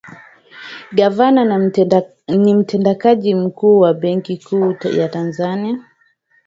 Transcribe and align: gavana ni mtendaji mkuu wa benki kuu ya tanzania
gavana 0.91 1.67
ni 2.35 2.53
mtendaji 2.53 3.35
mkuu 3.35 3.79
wa 3.79 3.93
benki 3.93 4.37
kuu 4.37 4.75
ya 4.97 5.09
tanzania 5.09 5.85